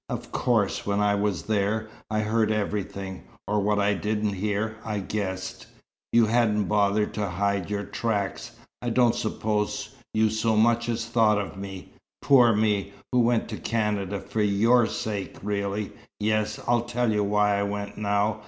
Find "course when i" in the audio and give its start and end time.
0.31-1.13